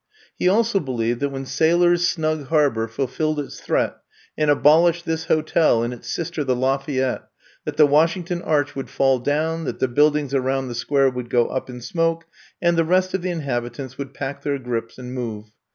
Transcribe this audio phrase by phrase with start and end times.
[0.35, 3.97] He also believed that when Sailors* Snug Harbor fulfilled its threat
[4.35, 6.43] and abolished this ho tel and its sister.
[6.43, 7.25] The Lafayette,
[7.65, 11.53] that the Washington Arch would fall down, that the buildings around the Square would go
[11.53, 12.25] lip in smoke
[12.59, 15.51] and the rest of the inhabitants would pack their grips and move.